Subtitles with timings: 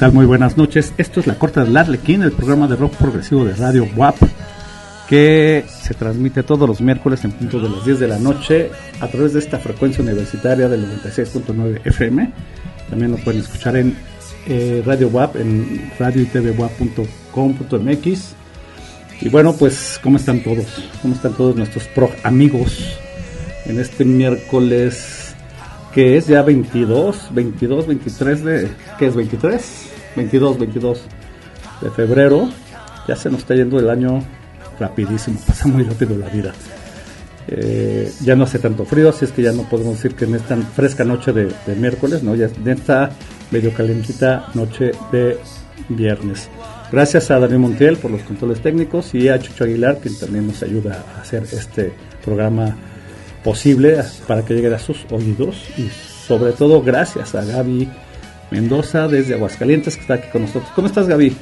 [0.00, 0.12] Tal?
[0.14, 0.94] Muy buenas noches.
[0.96, 4.16] Esto es La Corte del Arlequín, el programa de rock progresivo de Radio WAP,
[5.06, 9.08] que se transmite todos los miércoles en punto de las 10 de la noche a
[9.08, 12.32] través de esta frecuencia universitaria del 96.9 FM.
[12.88, 13.94] También nos pueden escuchar en
[14.48, 16.30] eh, Radio WAP, en radio y
[19.20, 20.82] Y bueno, pues, ¿cómo están todos?
[21.02, 22.96] ¿Cómo están todos nuestros pro amigos
[23.66, 25.34] en este miércoles
[25.92, 29.89] que es ya 22, 22, 23 de, ¿qué es 23?
[30.16, 31.02] 22, 22
[31.80, 32.48] de febrero.
[33.08, 34.22] Ya se nos está yendo el año
[34.78, 36.52] rapidísimo, pasa muy rápido la vida.
[37.48, 40.36] Eh, ya no hace tanto frío, así es que ya no podemos decir que en
[40.36, 42.34] esta fresca noche de, miércoles, ¿no?
[42.34, 43.10] Ya en esta
[43.50, 45.38] medio calentita noche de
[45.88, 46.48] viernes.
[46.92, 50.62] Gracias a Daniel Montiel por los controles técnicos y a Chucho Aguilar, quien también nos
[50.62, 51.92] ayuda a hacer este
[52.24, 52.76] programa
[53.42, 55.88] posible para que llegue a sus oídos y
[56.26, 57.88] sobre todo gracias a Gaby
[58.50, 60.70] Mendoza desde Aguascalientes que está aquí con nosotros.
[60.74, 61.36] ¿Cómo estás Gaby?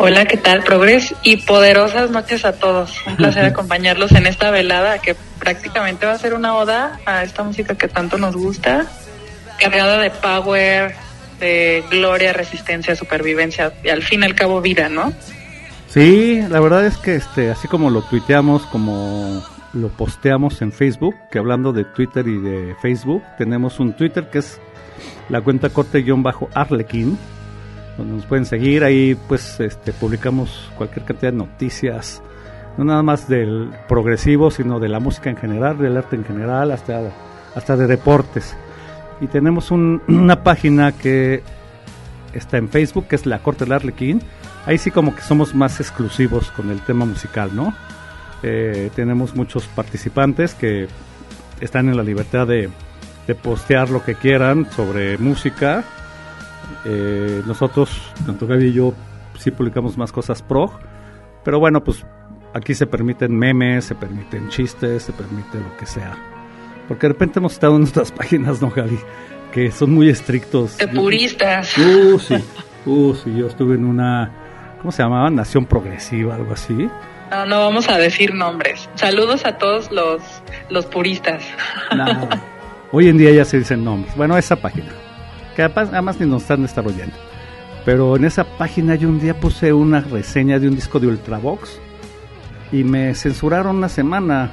[0.00, 0.62] Hola, ¿qué tal?
[0.62, 3.04] Progres y poderosas noches a todos.
[3.06, 7.42] Un placer acompañarlos en esta velada que prácticamente va a ser una oda a esta
[7.42, 8.86] música que tanto nos gusta,
[9.58, 10.94] cargada de power,
[11.40, 15.12] de gloria, resistencia, supervivencia y al fin y al cabo vida, ¿no?
[15.88, 21.14] Sí, la verdad es que este, así como lo tuiteamos, como lo posteamos en Facebook,
[21.30, 24.60] que hablando de Twitter y de Facebook, tenemos un Twitter que es
[25.28, 27.18] la cuenta corte-arlequín,
[27.96, 32.22] donde nos pueden seguir, ahí pues este, publicamos cualquier cantidad de noticias,
[32.76, 36.70] no nada más del progresivo, sino de la música en general, del arte en general,
[36.70, 37.10] hasta,
[37.54, 38.56] hasta de deportes.
[39.20, 41.42] Y tenemos una página que
[42.32, 44.22] está en Facebook, que es la Corte del Arlequín.
[44.66, 47.74] Ahí sí como que somos más exclusivos con el tema musical, ¿no?
[48.42, 50.86] Eh, tenemos muchos participantes que
[51.60, 52.70] están en la libertad de,
[53.34, 55.84] postear lo que quieran sobre música.
[56.84, 58.94] Eh, nosotros, tanto Gaby y yo,
[59.38, 60.70] sí publicamos más cosas pro,
[61.44, 62.04] pero bueno, pues
[62.54, 66.16] aquí se permiten memes, se permiten chistes, se permite lo que sea.
[66.86, 68.98] Porque de repente hemos estado en nuestras páginas, ¿no, Gaby?
[69.52, 70.78] Que son muy estrictos.
[70.78, 71.76] De puristas.
[71.78, 72.36] Uh, sí.
[72.86, 74.30] Uh, sí, yo estuve en una
[74.78, 75.30] ¿cómo se llamaba?
[75.30, 76.88] Nación Progresiva, algo así.
[77.30, 78.88] No, no vamos a decir nombres.
[78.94, 80.22] Saludos a todos los,
[80.70, 81.44] los puristas.
[81.94, 82.06] No,
[82.92, 84.14] hoy en día ya se dicen nombres.
[84.16, 84.88] Bueno, esa página,
[85.56, 87.16] que además, ni nos están desarrollando.
[87.84, 91.80] Pero en esa página yo un día puse una reseña de un disco de Ultravox
[92.72, 94.50] y me censuraron una semana.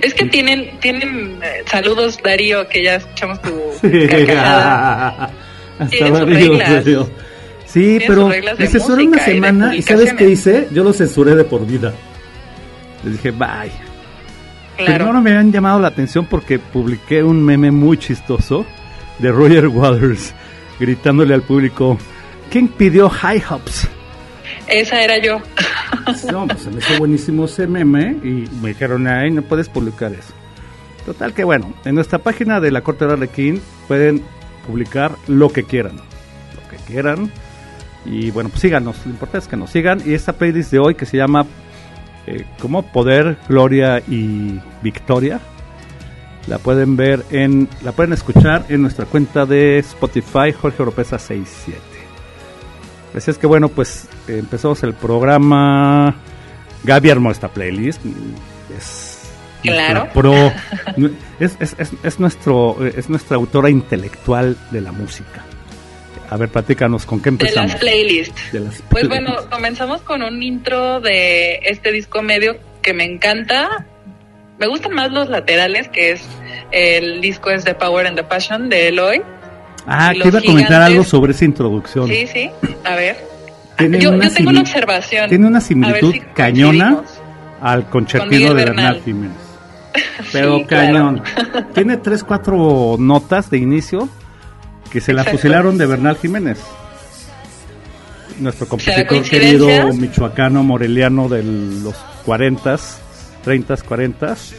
[0.00, 3.50] Es que tienen, tienen eh, saludos Darío, que ya escuchamos tu
[3.80, 4.06] Sí.
[5.78, 7.10] Hasta Darío.
[7.66, 10.68] Sí, pero me censuraron una música y semana y ¿sabes qué hice?
[10.70, 11.92] Yo lo censuré de por vida.
[13.02, 13.93] Les dije, bye.
[14.76, 15.04] Claro.
[15.04, 18.66] Primero me habían llamado la atención porque publiqué un meme muy chistoso
[19.18, 20.34] de Roger Waters
[20.78, 21.98] gritándole al público,
[22.50, 23.88] ¿quién pidió high hops?
[24.66, 25.40] Esa era yo.
[26.30, 30.12] No, pues se me hizo buenísimo ese meme y me dijeron, ay, no puedes publicar
[30.12, 30.34] eso.
[31.06, 34.22] Total que bueno, en nuestra página de la Corte de Arlequín pueden
[34.66, 37.30] publicar lo que quieran, lo que quieran.
[38.04, 40.02] Y bueno, pues síganos, lo importante es que nos sigan.
[40.04, 41.46] Y esta playlist de hoy que se llama
[42.26, 45.40] eh, como Poder, Gloria y Victoria,
[46.46, 51.78] la pueden ver en, la pueden escuchar en nuestra cuenta de Spotify, Jorge Oropesa 67.
[53.16, 56.16] Así es que bueno, pues eh, empezamos el programa.
[56.82, 58.00] Gaby armó esta playlist.
[58.76, 59.14] Es
[59.62, 60.08] Claro.
[60.12, 60.34] pro.
[61.40, 65.42] es, es, es, es nuestro, es nuestra autora intelectual de la música.
[66.34, 67.70] A ver, platícanos, ¿con qué De empezamos?
[67.70, 68.52] las playlists.
[68.52, 69.08] De las Pues playlists.
[69.36, 73.86] bueno, comenzamos con un intro de este disco medio que me encanta.
[74.58, 76.22] Me gustan más los laterales, que es
[76.72, 79.22] el disco es The Power and the Passion de Eloy.
[79.86, 80.72] Ah, te iba a comentar gigantes.
[80.90, 82.08] algo sobre esa introducción.
[82.08, 82.50] Sí, sí.
[82.84, 83.16] A ver.
[83.78, 85.28] Tiene yo, una yo tengo una observación.
[85.28, 87.02] Tiene una similitud si cañona
[87.60, 89.02] al concertino Miguel de Bernal.
[89.04, 89.36] Jiménez.
[90.32, 90.86] Pero Sí, claro.
[90.92, 91.22] cañón.
[91.74, 94.08] Tiene tres, cuatro notas de inicio
[94.94, 96.58] que se la fusilaron de Bernal Jiménez.
[98.38, 101.94] Nuestro compositor querido michoacano moreliano de los
[102.26, 102.80] 40s,
[103.44, 104.54] 30s, 40s,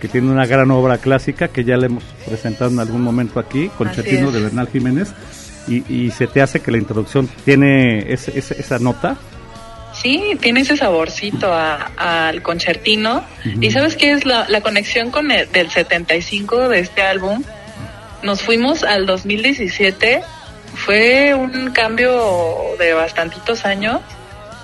[0.00, 3.68] que tiene una gran obra clásica que ya le hemos presentado en algún momento aquí,
[3.76, 4.34] Concertino es.
[4.34, 5.12] de Bernal Jiménez.
[5.68, 9.16] Y, y se te hace que la introducción tiene ese- ese- esa nota.
[9.92, 11.90] Sí, tiene ese saborcito a-
[12.28, 13.24] al concertino.
[13.60, 17.42] ¿Y sabes qué es la, la conexión con el del 75 de este álbum?
[18.22, 20.22] Nos fuimos al 2017.
[20.74, 24.00] Fue un cambio de bastantitos años,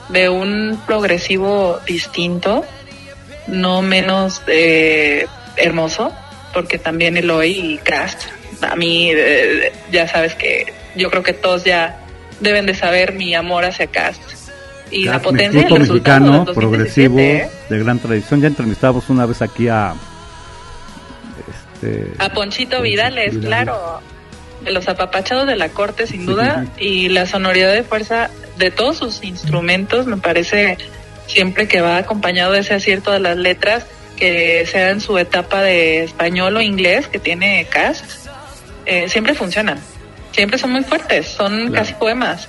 [0.09, 2.65] de un progresivo distinto,
[3.49, 5.27] no menos eh,
[5.57, 6.13] hermoso,
[6.55, 8.23] porque también Eloy y Crast,
[8.63, 11.99] a mí eh, ya sabes que yo creo que todos ya
[12.41, 14.23] deben de saber mi amor hacia Cast
[14.91, 17.51] y la potencia del resultado mexicano, progresivo, 2017, ¿eh?
[17.69, 18.41] de gran tradición.
[18.41, 19.95] Ya entrevistamos una vez aquí a.
[21.83, 23.47] Este, A Ponchito Vidales, Vidales.
[23.47, 24.01] claro.
[24.63, 26.65] De los apapachados de la corte, sin Sí, duda.
[26.77, 30.79] sí, Y la sonoridad de fuerza de todos sus instrumentos, me parece,
[31.27, 33.85] siempre que va acompañado de ese acierto de las letras,
[34.17, 38.05] que sea en su etapa de español o inglés, que tiene cast,
[38.87, 39.79] eh, siempre funcionan.
[40.33, 41.73] Siempre son muy fuertes, son Claro.
[41.75, 42.49] casi poemas.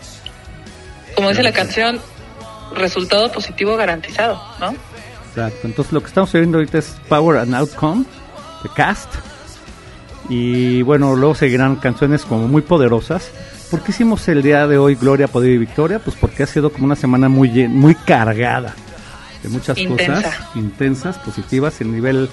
[1.15, 1.99] Como dice la canción,
[2.75, 4.73] resultado positivo garantizado, ¿no?
[5.29, 5.59] Exacto.
[5.67, 8.05] Entonces lo que estamos viendo ahorita es Power and Outcome
[8.67, 9.09] de Cast.
[10.29, 13.31] Y bueno, luego seguirán canciones como muy poderosas.
[13.71, 15.99] ¿Por qué hicimos el día de hoy Gloria, Poder y Victoria?
[15.99, 18.75] Pues porque ha sido como una semana muy, muy cargada
[19.43, 20.13] de muchas Intensa.
[20.13, 22.29] cosas intensas, positivas en nivel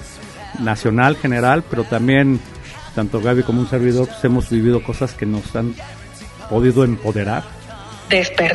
[0.59, 2.39] nacional, general, pero también
[2.95, 5.75] tanto Gaby como un servidor pues, hemos vivido cosas que nos han
[6.49, 7.43] podido empoderar.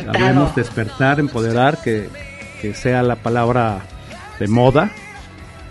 [0.07, 2.09] Hablemos despertar, empoderar, que,
[2.61, 3.81] que sea la palabra
[4.39, 4.91] de moda.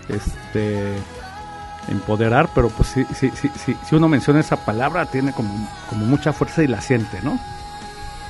[0.07, 0.93] Este
[1.87, 6.05] empoderar, pero pues si, si, si, si, si uno menciona esa palabra tiene como, como
[6.05, 7.39] mucha fuerza y la siente, ¿no?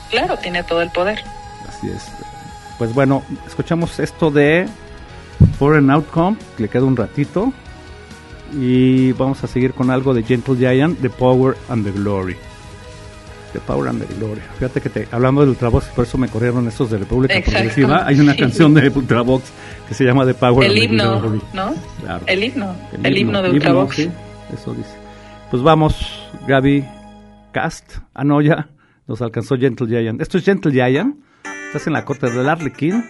[0.09, 1.23] Claro, tiene todo el poder.
[1.67, 2.11] Así es.
[2.77, 4.67] Pues bueno, escuchamos esto de
[5.57, 7.53] Foreign Outcome, que le queda un ratito.
[8.53, 12.35] Y vamos a seguir con algo de Gentle Giant, The Power and the Glory.
[13.53, 14.41] And the Glory.
[14.57, 18.05] Fíjate que te, hablando del Ultravox, por eso me corrieron estos de República Exacto, Progresiva.
[18.05, 19.51] Hay una canción de Ultravox
[19.87, 21.41] que se llama The Power El and the himno.
[21.53, 21.75] ¿no?
[22.01, 22.23] Claro.
[22.27, 23.95] El himno, el, himno, de himno, Ultravox.
[23.95, 24.11] sí,
[24.53, 24.95] eso dice.
[25.49, 25.95] Pues vamos,
[26.47, 26.85] Gaby,
[27.51, 28.69] Cast, Anoya,
[29.07, 30.21] nos alcanzó Gentle Giant.
[30.21, 31.17] Esto es Gentle Giant,
[31.67, 33.03] estás en la corte del Arlequín,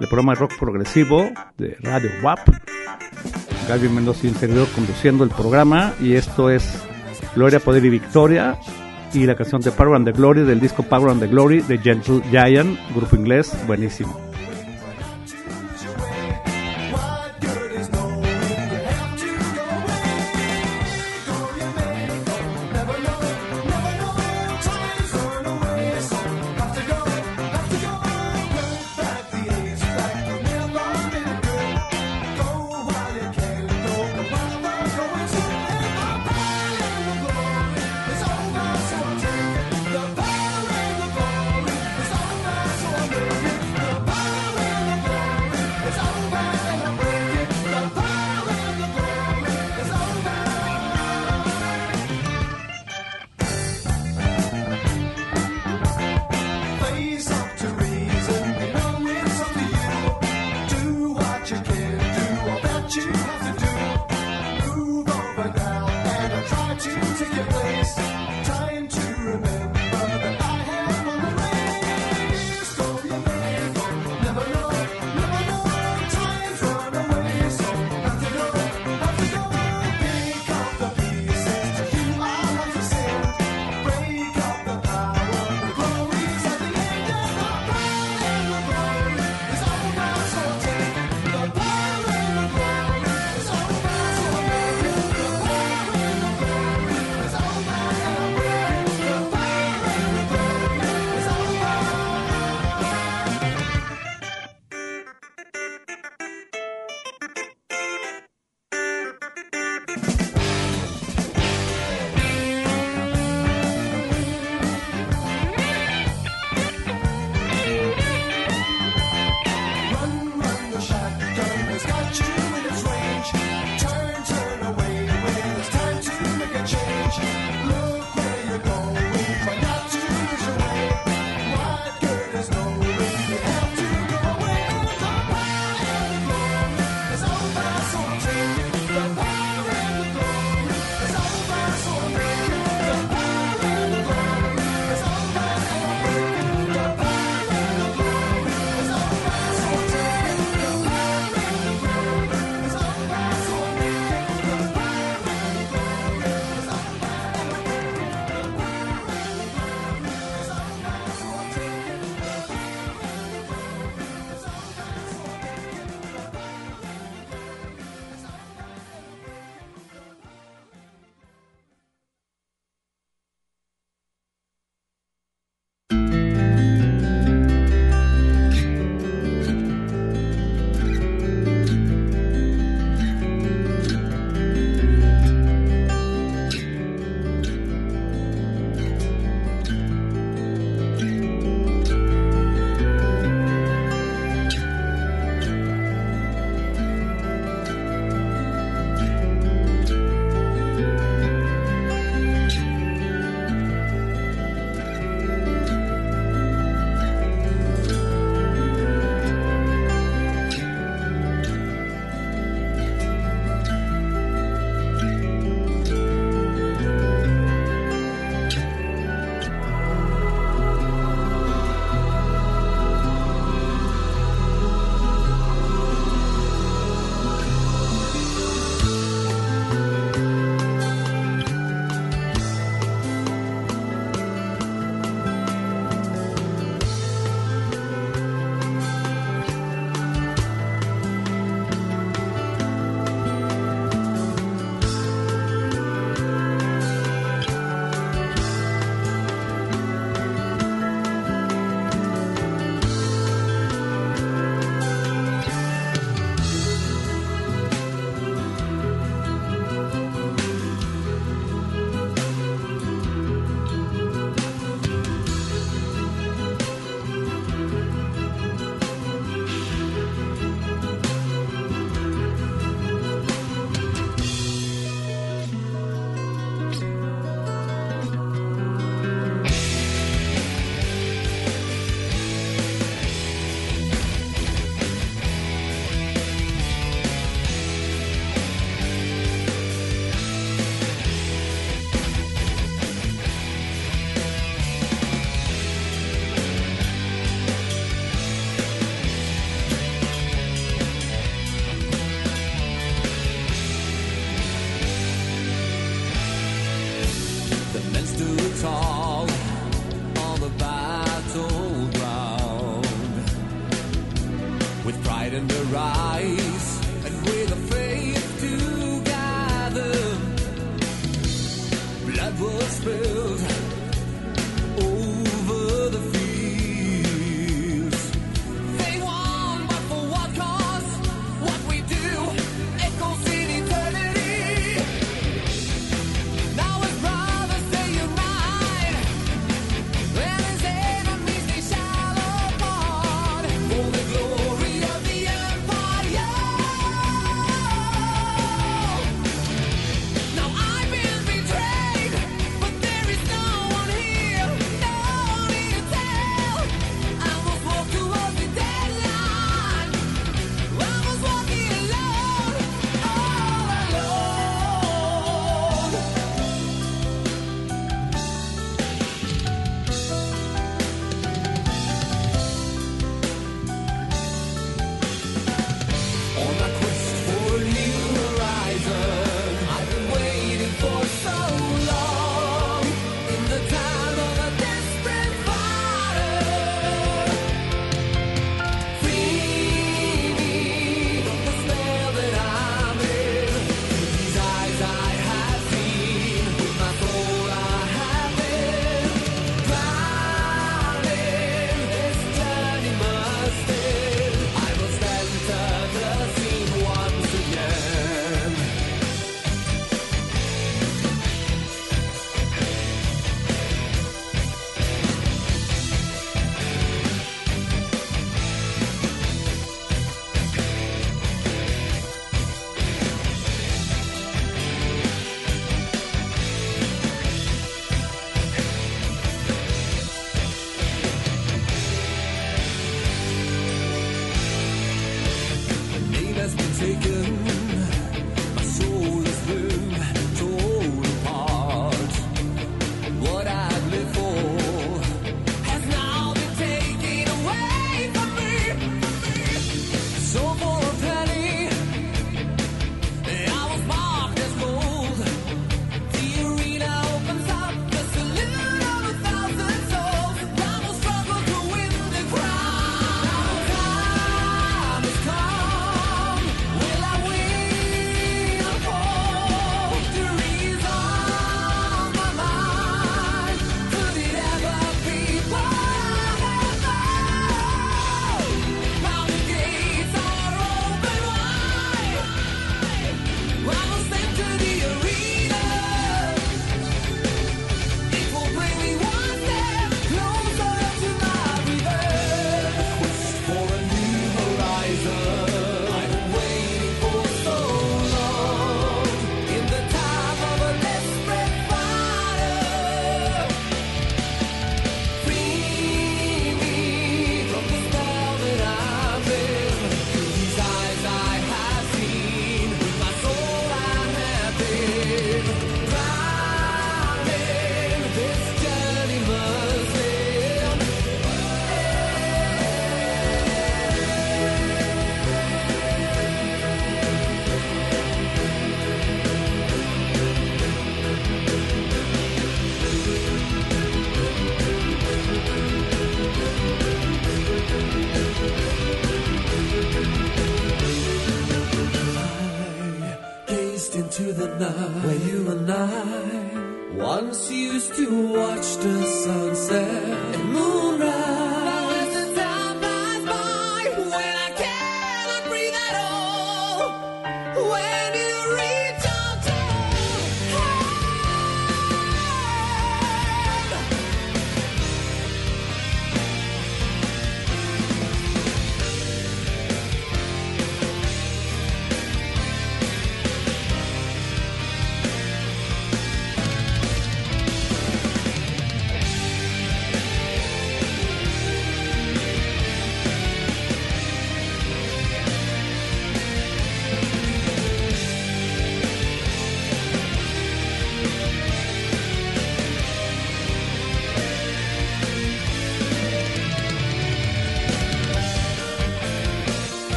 [0.00, 2.40] el programa de rock progresivo de Radio WAP.
[3.68, 6.82] Gaby Mendoza y un servidor conduciendo el programa y esto es
[7.34, 8.58] Gloria, Poder y Victoria
[9.14, 11.78] y la canción de Power and the Glory del disco Power and the Glory de
[11.78, 14.33] Gentle Giant, grupo inglés, buenísimo.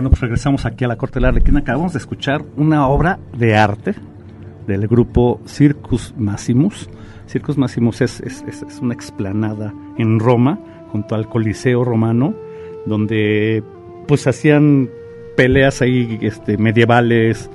[0.00, 1.58] Bueno, pues regresamos aquí a la Corte de la Arlequina.
[1.58, 3.94] Acabamos de escuchar una obra de arte
[4.66, 6.88] del grupo Circus Maximus.
[7.26, 8.22] Circus Maximus es,
[8.80, 10.58] una explanada en Roma,
[10.90, 12.34] junto al Coliseo romano,
[12.86, 13.62] donde
[14.08, 14.88] pues hacían
[15.36, 17.50] peleas ahí este, medievales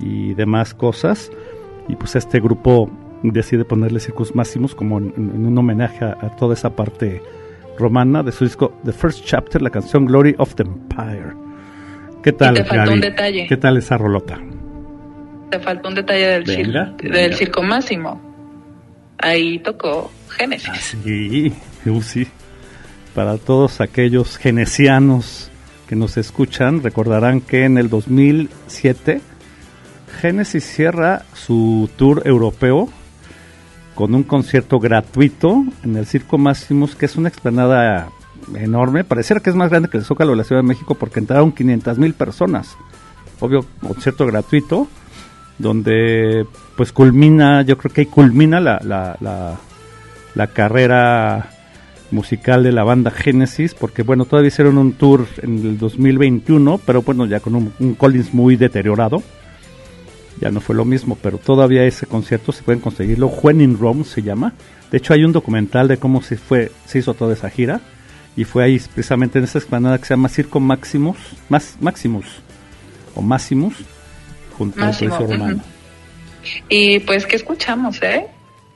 [0.00, 1.30] y demás cosas.
[1.86, 2.90] Y pues este grupo
[3.22, 7.22] decide ponerle Circus Maximus como en un homenaje a, a toda esa parte
[7.78, 11.43] romana de su disco The First Chapter, la canción Glory of the Empire.
[12.24, 12.94] ¿Qué tal, te faltó Gaby?
[12.94, 13.46] un detalle.
[13.46, 14.40] ¿Qué tal esa rolota?
[15.50, 18.20] Te faltó un detalle del, cir- Venga, del circo máximo.
[19.18, 20.96] Ahí tocó Génesis.
[21.04, 21.52] Sí,
[21.86, 22.26] uh, sí.
[23.14, 25.50] Para todos aquellos genesianos
[25.88, 29.20] que nos escuchan recordarán que en el 2007
[30.20, 32.88] Genesis cierra su tour europeo
[33.94, 38.08] con un concierto gratuito en el Circo Máximos, que es una explanada
[38.54, 39.04] enorme.
[39.04, 41.52] Pareciera que es más grande que el Zócalo de la Ciudad de México porque entraron
[41.52, 42.76] 500 mil personas.
[43.40, 44.88] Obvio, concierto gratuito,
[45.58, 49.58] donde pues culmina, yo creo que ahí culmina la, la,
[50.34, 51.50] la, carrera
[52.10, 57.02] musical de la banda Genesis, porque bueno, todavía hicieron un tour en el 2021, pero
[57.02, 59.22] bueno, ya con un, un Collins muy deteriorado.
[60.40, 63.28] Ya no fue lo mismo, pero todavía ese concierto se pueden conseguirlo.
[63.28, 64.52] When in Rome se llama.
[64.90, 67.80] De hecho, hay un documental de cómo se fue, se hizo toda esa gira.
[68.36, 71.16] Y fue ahí precisamente en esa explanada que se llama Circo Maximus,
[71.48, 72.26] Max, Maximus
[73.14, 73.74] o Maximus,
[74.58, 75.38] junto Máximo, al Coliseo.
[75.38, 75.62] Romano.
[76.68, 78.26] Y pues, ¿qué escuchamos, eh?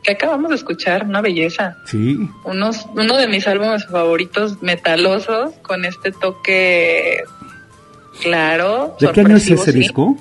[0.03, 1.05] ¿Qué acabamos de escuchar?
[1.05, 1.77] Una belleza.
[1.87, 7.19] Sí, Unos, uno de mis álbumes favoritos metalosos con este toque
[8.23, 8.97] claro.
[9.01, 9.79] ¿de qué año es ese sí.
[9.81, 10.17] disco?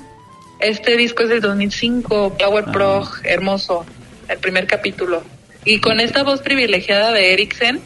[0.59, 2.71] Este disco es del 2005, Power Ah.
[2.71, 3.85] Prog, hermoso,
[4.27, 5.21] el primer capítulo.
[5.63, 7.79] Y con esta voz privilegiada de Eriksen,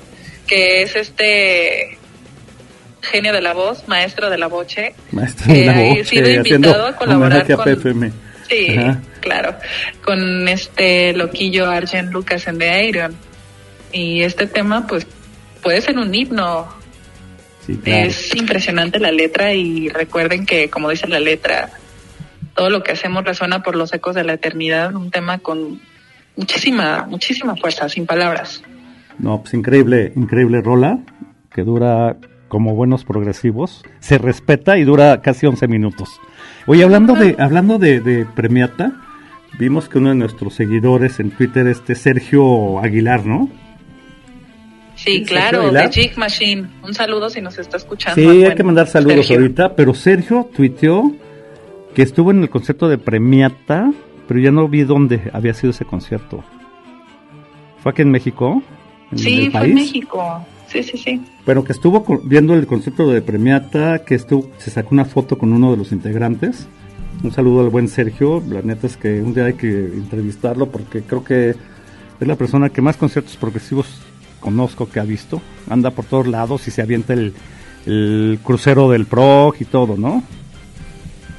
[0.51, 1.97] que es este
[3.01, 6.95] genio de la voz, maestro de la boche, Maestro de la ha sido invitado a
[6.97, 8.11] colaborar con- PFM.
[8.49, 9.01] Sí, Ajá.
[9.21, 9.55] claro,
[10.03, 13.15] con este loquillo Arjen Lucas en The Iron.
[13.93, 15.07] Y este tema, pues,
[15.63, 16.67] puede ser un himno.
[17.65, 18.07] Sí, claro.
[18.09, 21.69] Es impresionante la letra y recuerden que, como dice la letra,
[22.55, 25.79] todo lo que hacemos resuena por los ecos de la eternidad, un tema con
[26.35, 28.61] muchísima, muchísima fuerza, sin palabras.
[29.21, 30.99] No, pues increíble, increíble rola,
[31.53, 36.19] que dura como buenos progresivos, se respeta y dura casi 11 minutos.
[36.65, 38.93] Oye, hablando de, hablando de, de Premiata,
[39.57, 43.49] vimos que uno de nuestros seguidores en Twitter, este Sergio Aguilar, ¿no?
[44.95, 45.89] Sí, claro, de.
[45.89, 46.67] Jig Machine.
[46.83, 48.21] Un saludo si nos está escuchando.
[48.21, 49.37] Sí, hay que mandar saludos Sergio.
[49.37, 51.11] ahorita, pero Sergio tuiteó
[51.95, 53.91] que estuvo en el concierto de Premiata,
[54.27, 56.43] pero ya no vi dónde había sido ese concierto.
[57.81, 58.61] ¿Fue aquí en México?
[59.11, 60.45] ¿En Sí, fue México.
[60.67, 61.21] Sí, sí, sí.
[61.45, 65.51] Pero que estuvo viendo el concierto de Premiata, que estuvo, se sacó una foto con
[65.51, 66.67] uno de los integrantes.
[67.23, 68.41] Un saludo al buen Sergio.
[68.47, 72.69] La neta es que un día hay que entrevistarlo porque creo que es la persona
[72.69, 73.87] que más conciertos progresivos
[74.39, 75.41] conozco que ha visto.
[75.69, 77.33] Anda por todos lados y se avienta el,
[77.85, 80.23] el crucero del PROG y todo, ¿no?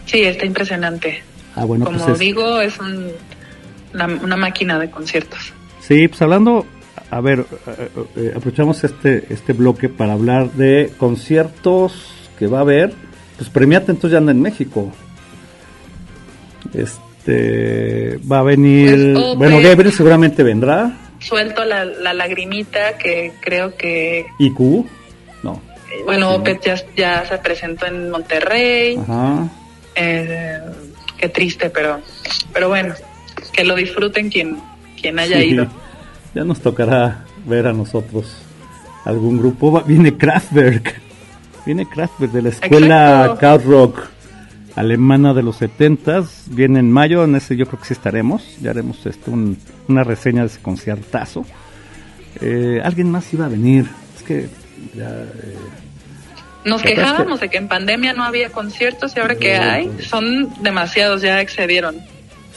[0.04, 1.22] Sí, está impresionante.
[1.56, 3.08] Ah, bueno, Como pues es- digo, es un-
[3.94, 5.52] una, una máquina de conciertos.
[5.80, 6.66] Sí, pues hablando,
[7.12, 11.92] a ver, eh, eh, aprovechamos este este bloque para hablar de conciertos
[12.38, 12.92] que va a haber.
[13.36, 14.90] Pues Premiata entonces ya anda en México.
[16.72, 19.68] Este va a venir, Pues, oh, bueno, pues.
[19.68, 20.98] Gabriel seguramente vendrá.
[21.18, 24.86] Suelto la, la lagrimita que creo que, IQ,
[25.42, 25.60] no,
[26.04, 26.36] bueno, Sí.
[26.40, 28.96] Opeth ya, ya se presentó en Monterrey.
[28.96, 29.48] ajá.
[29.94, 30.58] Eh,
[31.18, 32.00] qué triste, pero,
[32.52, 32.94] pero bueno,
[33.52, 34.56] que lo disfruten quien,
[35.00, 35.66] quien haya Sí, ido.
[36.34, 38.34] Ya nos tocará ver a nosotros
[39.04, 39.70] algún grupo.
[39.72, 41.00] Va- viene Kraftwerk,
[41.66, 43.38] viene Kraftwerk de la escuela Exacto.
[43.38, 44.00] Kraut Rock
[44.74, 48.56] alemana de los 70 Viene en mayo, en ese yo creo que sí estaremos.
[48.62, 51.44] Ya haremos este, un- una reseña de ese conciertazo.
[52.40, 53.86] Eh, Alguien más iba a venir.
[54.16, 54.48] Es que
[54.96, 55.56] ya, eh,
[56.64, 59.88] Nos ¿Te acuerdas quejábamos de que en pandemia no había conciertos y ahora que hay,
[59.88, 60.06] pues.
[60.06, 61.96] son demasiados, ya excedieron.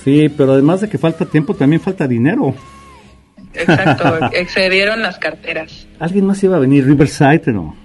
[0.03, 2.53] sí, pero además de que falta tiempo, también falta dinero.
[3.55, 5.87] Exacto, excedieron las carteras.
[5.99, 7.75] Alguien más iba a venir, Riverside, ¿no?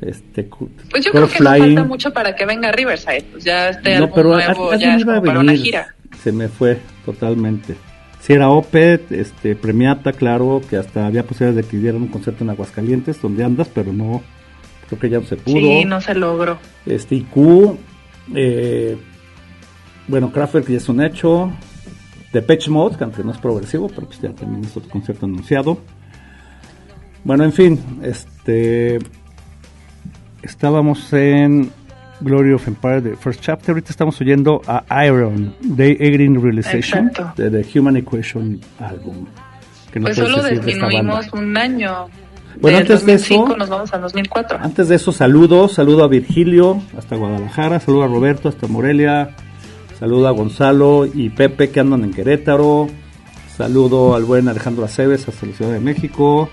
[0.00, 0.48] Este,
[0.90, 3.24] Pues yo creo que no falta mucho para que venga Riverside.
[3.32, 5.94] Pues ya este No, álbum pero nuevo ya es iba a una gira.
[6.22, 7.74] Se me fue totalmente.
[8.20, 12.42] Si era Opet, este, Premiata, claro, que hasta había posibilidades de que dieran un concierto
[12.44, 14.22] en Aguascalientes, donde andas, pero no,
[14.88, 15.54] creo que ya no se pudo.
[15.54, 16.58] Sí, no se logró.
[16.86, 17.76] Este, IQ,
[18.34, 18.96] eh,
[20.08, 21.52] bueno, Kraftwerk ya es un hecho.
[22.34, 25.78] Depeche Mode, que aunque no es progresivo, pero pues ya también es otro concierto anunciado.
[27.24, 28.98] Bueno, en fin, este,
[30.42, 31.70] estábamos en
[32.20, 33.70] Glory of Empire, The First Chapter.
[33.70, 37.42] Ahorita estamos oyendo a Iron, The Aging Realization, Exacto.
[37.42, 39.26] de The Human Equation Album.
[39.92, 42.06] Que no Pues solo de disminuimos un año.
[42.60, 44.58] Bueno, Del antes de 2005 eso- nos vamos al 2004.
[44.60, 49.30] Antes de eso, saludo, saludo a Virgilio hasta Guadalajara, saludo a Roberto hasta Morelia,
[49.98, 52.88] saludo a Gonzalo y Pepe que andan en Querétaro,
[53.56, 56.50] saludo al buen Alejandro Aceves hasta la Ciudad de México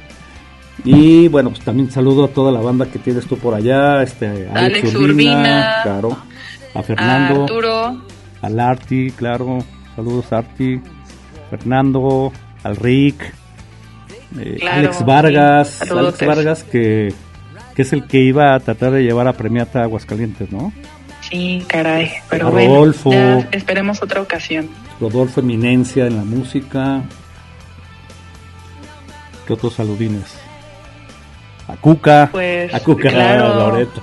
[0.84, 4.28] y bueno, pues también saludo a toda la banda que tienes tú por allá, este,
[4.28, 6.18] a Alex, Alex Urbina, Urbina, claro,
[6.74, 8.02] a A Fernando, Arturo,
[8.42, 9.60] al Arti, claro,
[9.96, 10.82] saludos Arti,
[11.50, 12.32] Fernando,
[12.64, 13.34] al Rick,
[14.40, 16.26] eh, Claro, Alex Vargas, sí, Alex.
[16.26, 17.14] Vargas que, que
[17.76, 20.72] que es el que iba a tratar de llevar a Premiata a Aguascalientes, ¿no?
[21.32, 22.12] Sí, caray.
[22.30, 23.10] Pero Rodolfo.
[23.10, 24.70] bueno, ya esperemos otra ocasión.
[25.00, 27.02] Rodolfo Eminencia en la música.
[29.48, 30.36] ¿Qué otros saludines?
[31.68, 32.30] A Cuca.
[32.32, 33.56] Pues, a Cuca claro.
[33.56, 34.02] Loreto.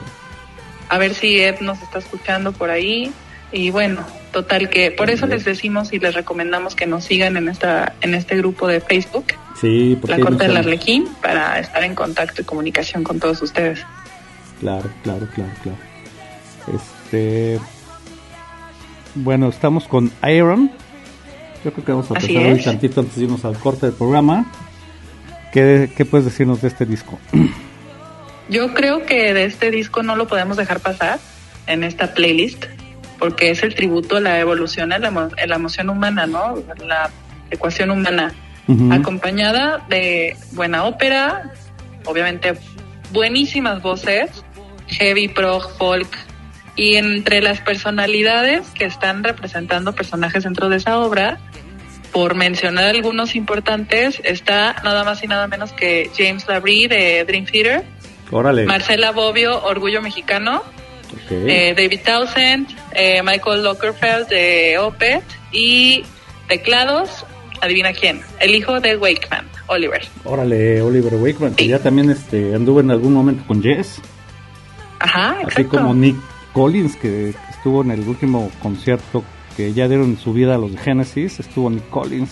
[0.89, 3.13] A ver si Ed nos está escuchando por ahí.
[3.53, 7.49] Y bueno, total que por eso les decimos y les recomendamos que nos sigan en
[7.49, 9.27] esta en este grupo de Facebook,
[9.61, 13.81] Sí, porque La Corte del Arlequín, para estar en contacto y comunicación con todos ustedes.
[14.61, 15.79] Claro, claro, claro, claro.
[17.09, 17.59] Este.
[19.15, 20.71] Bueno, estamos con Iron.
[21.65, 22.65] Yo creo que vamos a empezar es.
[22.65, 24.45] tantito antes de irnos al corte del programa.
[25.53, 27.19] ¿Qué, qué puedes decirnos de este disco?
[28.51, 31.19] Yo creo que de este disco no lo podemos dejar pasar
[31.67, 32.65] en esta playlist,
[33.19, 36.55] porque es el tributo a la evolución, a la, emo- a la emoción humana, ¿no?
[36.87, 37.11] La
[37.51, 38.33] ecuación humana,
[38.91, 41.53] acompañada de buena ópera,
[42.05, 42.55] obviamente
[43.13, 44.31] buenísimas voces,
[44.89, 46.09] heavy, prog, folk,
[46.79, 51.39] y entre las personalidades que están representando personajes dentro de esa obra,
[52.13, 57.45] por mencionar algunos importantes, está nada más y nada menos que James Labrie de Dream
[57.47, 57.85] Theater,
[58.31, 58.65] Órale.
[58.65, 60.63] Marcela Bobbio, Orgullo Mexicano,
[61.31, 66.05] eh, David Townsend, eh, Michael Lockerfeld de Opeth y
[66.47, 67.27] teclados,
[67.61, 70.07] adivina quién, el hijo de Wakeman, Oliver.
[70.25, 71.71] Órale, Oliver Wakeman, que Sí.
[71.71, 74.01] ya también este, anduvo en algún momento con Jess.
[75.01, 75.71] Ajá, Así exacto.
[75.71, 76.17] como Nick
[76.59, 79.23] Collins, que estuvo en el último concierto
[79.57, 82.31] que ya dieron su vida a los de Genesis, estuvo Nick Collins.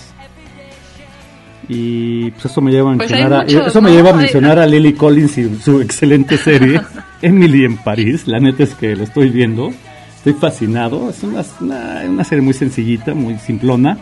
[1.69, 4.67] Y pues eso me lleva a Pues mencionar, a, eso me lleva a mencionar a
[4.67, 6.81] Lily Collins y su excelente serie
[7.23, 8.27] Emily en París.
[8.29, 9.73] La neta es que lo estoy viendo,
[10.17, 11.11] estoy fascinado.
[11.11, 13.99] Es una, una, una serie muy sencillita, muy simplona.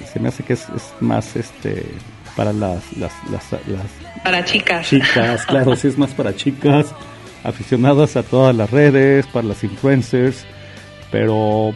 [0.00, 1.84] Eh, Se me hace que es, es más este
[2.36, 4.88] para las, las, las, las Para chicas.
[4.88, 6.94] chicas, claro, sí es más para chicas,
[7.44, 10.44] aficionadas a todas las redes, para las influencers,
[11.10, 11.72] pero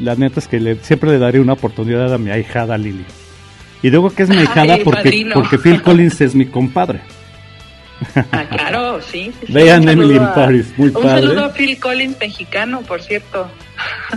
[0.00, 3.04] la neta es que le- siempre le daré una oportunidad a mi ahijada Lily.
[3.82, 7.00] Y digo que es mi ahijada Ay, porque, porque Phil Collins es mi compadre.
[8.32, 9.32] Ah, claro, sí.
[9.48, 11.20] Vean Un Emily saludo in a- Paris, muy Un padre.
[11.22, 13.48] saludo a Phil Collins mexicano, por cierto.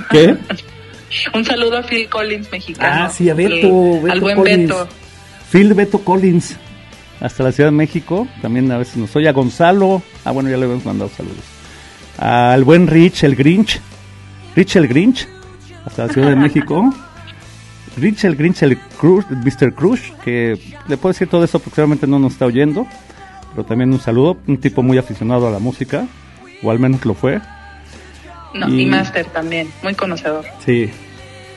[0.10, 0.36] ¿Qué?
[1.34, 3.06] Un saludo a Phil Collins mexicano.
[3.06, 4.62] Ah, sí, a Beto, El- Beto al buen Collins.
[4.70, 4.88] Beto.
[5.52, 6.58] Phil Beto Collins,
[7.20, 8.28] hasta la Ciudad de México.
[8.42, 10.02] También a veces nos oye a Gonzalo.
[10.26, 11.44] Ah, bueno, ya le hemos mandado saludos.
[12.18, 13.80] Al buen Rich, el Grinch.
[14.56, 15.28] Rich, el Grinch,
[15.86, 16.94] hasta la Ciudad de México.
[17.98, 19.74] Rich, el Grinch, el Cruz, Mr.
[19.74, 22.86] Cruz, que le puedo decir todo eso porque seguramente no nos está oyendo.
[23.52, 26.06] Pero también un saludo, un tipo muy aficionado a la música,
[26.62, 27.40] o al menos lo fue.
[28.54, 30.46] No, Y- y Master también, muy conocedor.
[30.64, 30.90] Sí,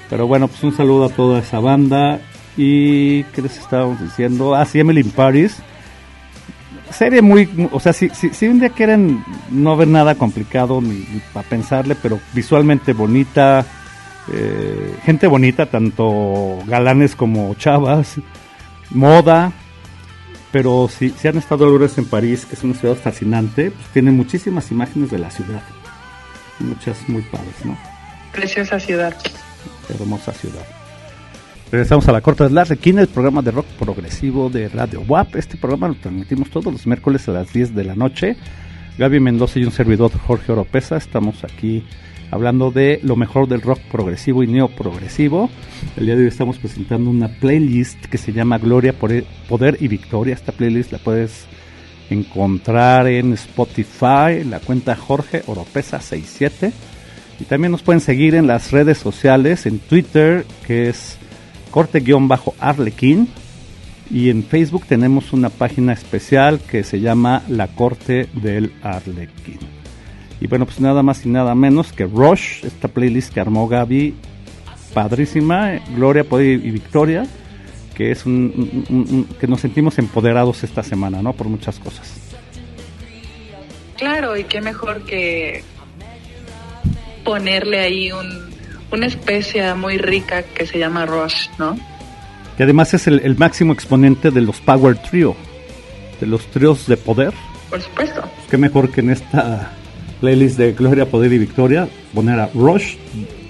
[0.09, 2.21] pero bueno, pues un saludo a toda esa banda.
[2.63, 4.55] ¿Y qué les estábamos diciendo?
[4.55, 5.57] Ah, sí, Emily in Paris.
[6.91, 11.07] Serie muy, o sea, si, si, si un día quieren no ver nada complicado ni,
[11.33, 13.65] para pensarle, pero visualmente bonita,
[14.31, 18.17] eh, gente bonita, tanto galanes como chavas,
[18.91, 19.53] moda,
[20.53, 23.87] pero si, si han estado alguna vez en París, que es una ciudad fascinante, pues
[23.95, 25.63] tiene muchísimas imágenes de la ciudad,
[26.59, 27.79] muchas muy padres, ¿no?
[28.33, 29.17] Preciosa ciudad.
[29.89, 30.80] hermosa ciudad.
[31.71, 35.37] Regresamos a la Corte de la Requina, el programa de rock progresivo de Radio WAP.
[35.37, 38.37] Este programa lo transmitimos todos los miércoles a las 10 de la noche.
[38.99, 41.85] Gaby Mendoza y un servidor Jorge Oropesa estamos aquí
[42.33, 45.49] hablando de lo mejor del rock progresivo y neoprogresivo.
[45.97, 50.35] El día de hoy estamos presentando una playlist que se llama Gloria, Poder y Victoria.
[50.35, 51.47] Esta playlist la puedes
[52.11, 56.73] encontrar en Spotify, en la cuenta Jorge Oropesa 67.
[57.39, 61.17] Y también nos pueden seguir en las redes sociales, en Twitter, que es
[61.71, 63.29] corte-arlequín.
[64.11, 69.61] Y en Facebook tenemos una página especial que se llama La Corte del Arlequín.
[70.41, 74.15] Y bueno, pues nada más y nada menos que Rush, esta playlist que armó Gaby,
[74.95, 77.25] padrísima, eh, Gloria, Poder y Victoria,
[77.95, 81.33] que es un- que nos sentimos empoderados esta semana, ¿no?
[81.35, 82.13] Por muchas cosas.
[83.97, 85.63] Claro, y qué mejor que
[87.23, 88.50] ponerle ahí un,
[88.93, 91.79] una especia muy rica que se llama Rush, ¿no?
[92.57, 95.37] Que además es el, el máximo exponente de los Power Trio,
[96.21, 97.33] de los tríos de poder.
[97.71, 98.21] Por supuesto.
[98.21, 99.73] Pues qué mejor que en esta
[100.21, 102.97] playlist de Gloria, Poder y Victoria poner a Rush,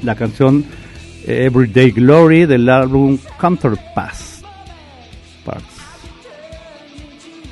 [0.02, 0.64] la canción
[1.26, 4.42] Everyday Glory del álbum Counterpass.
[5.44, 5.64] Parts.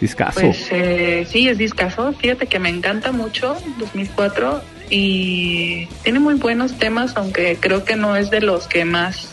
[0.01, 0.41] Discaso.
[0.41, 2.13] Pues eh, sí, es discazo.
[2.13, 8.17] Fíjate que me encanta mucho 2004 y tiene muy buenos temas, aunque creo que no
[8.17, 9.29] es de los que más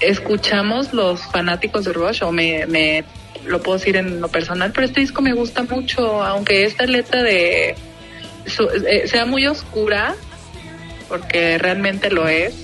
[0.00, 3.04] escuchamos los fanáticos de Rush o me, me
[3.46, 7.22] lo puedo decir en lo personal, pero este disco me gusta mucho, aunque esta letra
[7.22, 7.74] de
[8.46, 10.14] su- eh, sea muy oscura,
[11.08, 12.54] porque realmente lo es,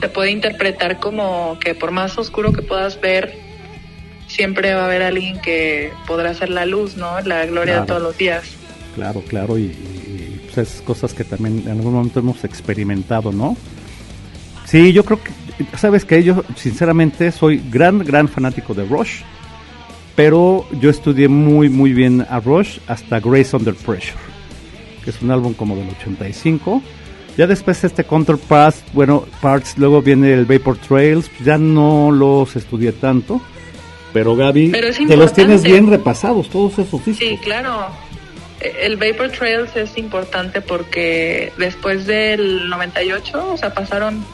[0.00, 3.34] se puede interpretar como que por más oscuro que puedas ver,
[4.28, 7.20] siempre va a haber alguien que podrá hacer la luz, ¿no?
[7.20, 7.80] La gloria Claro.
[7.82, 8.44] de todos los días.
[8.94, 9.72] Claro, claro, y,
[10.54, 13.56] pues, es cosas que también en algún momento hemos experimentado, ¿no?
[14.64, 19.20] Sí, yo creo que, sabes que yo sinceramente soy gran, gran fanático de Rush,
[20.14, 24.18] pero yo estudié muy, muy bien a Rush hasta Grace Under Pressure,
[25.04, 26.82] que es un álbum como del 85.
[27.36, 32.92] Ya después este Counterparts, bueno, Parts, luego viene el Vapor Trails, ya no los estudié
[32.92, 33.40] tanto,
[34.12, 37.16] pero Gaby, Pero te los tienes bien repasados, todos esos discos.
[37.16, 37.86] Sí, claro.
[38.80, 44.24] El Vapor Trails es importante porque después del 98, o sea, pasaron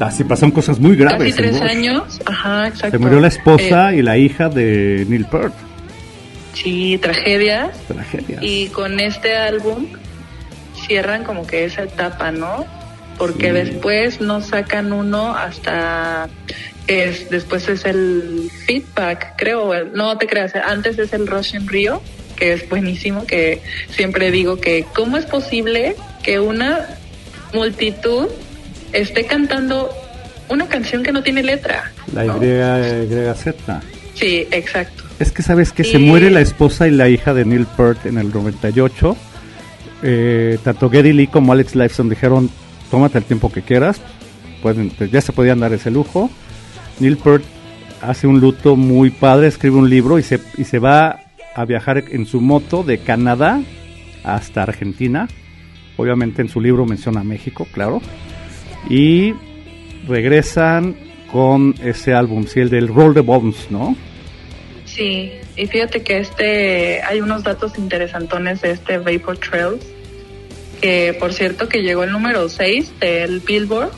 [0.00, 1.18] Así pasaron cosas muy graves.
[1.18, 2.20] casi tres años.
[2.26, 2.90] Ajá, exacto.
[2.90, 5.54] Se murió la esposa Eh, y la hija de Neil Peart.
[6.52, 7.70] sí, tragedias.
[7.86, 8.42] Tragedias.
[8.42, 9.86] Y con este álbum
[10.86, 12.66] cierran como que esa etapa, ¿no?
[13.18, 13.52] Porque Sí.
[13.52, 16.28] después no sacan uno hasta
[16.88, 22.02] es después es el feedback, creo, no te creas, antes es el Rush en Río,
[22.34, 26.86] que es buenísimo, que siempre digo que cómo es posible que una
[27.52, 28.28] multitud
[28.92, 29.90] esté cantando
[30.48, 31.92] una canción que no tiene letra.
[32.12, 32.36] La ¿no?
[32.42, 33.54] Y, YZ.
[34.14, 35.04] Sí, exacto.
[35.18, 38.18] Es que sabes que se muere la esposa y la hija de Neil Peart en
[38.18, 39.16] el 98.
[40.02, 42.50] Eh, tanto Geddy Lee como Alex Lifeson dijeron,
[42.90, 44.00] tómate el tiempo que quieras.
[44.62, 44.76] Pues,
[45.10, 46.30] ya se podían dar ese lujo.
[47.00, 47.44] Neil Peart
[48.00, 51.23] hace un luto muy padre, escribe un libro y se, y se va
[51.54, 53.62] a viajar en su moto de Canadá
[54.22, 55.28] hasta Argentina.
[55.96, 58.00] Obviamente en su libro menciona México, claro.
[58.90, 59.34] Y
[60.08, 60.96] regresan
[61.30, 63.96] con ese álbum, sí, el del Roll the Bones, ¿no?
[64.84, 69.84] Sí, y fíjate que este hay unos datos interesantones de este Vapor Trails,
[70.80, 73.92] que por cierto que llegó el número 6 del Billboard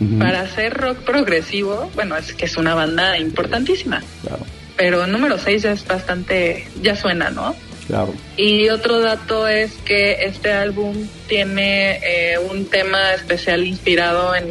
[0.00, 4.44] Ujú, para hacer rock progresivo, bueno, es que es una banda importantísima, Claro,
[4.78, 7.54] pero número 6 ya es bastante, ya suena, ¿no?
[7.86, 8.14] claro.
[8.36, 10.94] Y otro dato es que este álbum
[11.26, 14.44] tiene eh, un tema especial inspirado en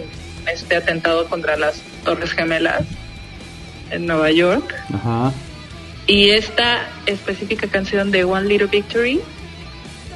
[0.51, 2.81] este atentado contra las Torres Gemelas
[3.91, 4.75] en Nueva York.
[4.93, 5.31] Ajá.
[6.07, 9.21] Y esta específica canción de One Little Victory,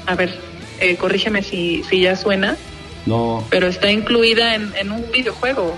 [0.08, 0.34] a ver,
[0.80, 2.58] eh, corrígeme si, si ya suena,
[3.06, 3.46] No.
[3.50, 5.76] pero está incluida en, en un videojuego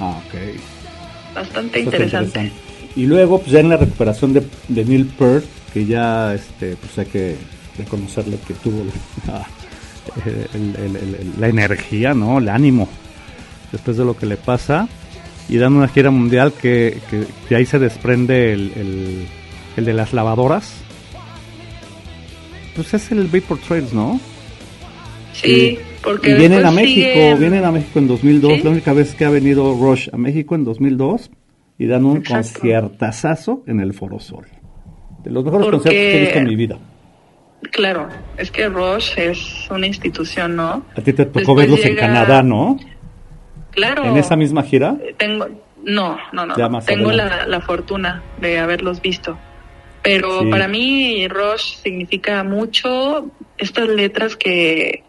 [0.00, 1.34] Ah, ok.
[1.34, 2.50] bastante Eso interesante.
[2.96, 6.98] Y luego, pues ya en la recuperación de, de Neil Peart, que ya, este, pues
[6.98, 7.36] hay que
[7.78, 8.84] reconocerle que tuvo
[9.26, 9.46] la,
[10.54, 12.38] el- el- el- el- la energía, ¿no?
[12.38, 12.88] El ánimo,
[13.70, 14.88] después de lo que le pasa.
[15.48, 19.26] Y dan una gira mundial que, que de ahí se desprende el, el,
[19.76, 20.72] el de las lavadoras.
[22.74, 24.20] Pues es el Vapor Trails, ¿no?
[25.34, 28.62] Sí, porque y vienen a México, vienen a México en 2002, ¿Sí?
[28.62, 31.30] la única vez que ha venido Rush a México en 2002
[31.78, 32.60] y dan un Exacto.
[32.60, 34.46] conciertazazo en el Foro Sol.
[35.24, 36.78] De los mejores Porque- conciertos que he visto en mi vida.
[37.70, 40.84] Claro, es que Rush es una institución, ¿no?
[40.96, 42.76] A ti te tocó Después verlos en Canadá, ¿no?
[43.70, 44.04] Claro.
[44.04, 44.96] En esa misma gira.
[45.16, 45.46] Tengo,
[45.84, 46.80] no, no, no.
[46.80, 49.38] Tengo la, la fortuna de haberlos visto.
[50.02, 50.50] Pero Sí.
[50.50, 55.04] para mí Rush significa mucho estas letras que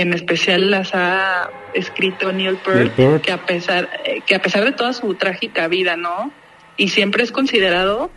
[0.00, 4.72] en especial las ha escrito Neil Peart, que a pesar eh, que a pesar de
[4.72, 6.30] toda su trágica vida, ¿no?
[6.76, 8.10] Y siempre es considerado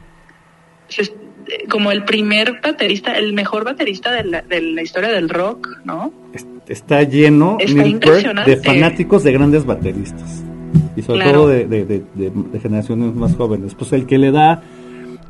[0.88, 5.30] se- eh, como el primer baterista, el mejor baterista de la, de la historia del
[5.30, 6.12] rock, ¿no?
[6.34, 8.52] Es- Está lleno Está Neil Peart, impresionante.
[8.56, 10.44] de fanáticos de grandes bateristas.
[10.96, 11.40] Y sobre Claro.
[11.40, 12.04] todo de,
[12.62, 13.76] generaciones más jóvenes.
[13.76, 14.64] Pues el que le da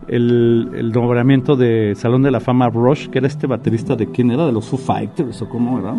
[0.07, 4.29] el, el nombramiento de Salón de la Fama Rush, que era este baterista de quién
[4.29, 5.95] era, de los Foo Fighters o cómo era.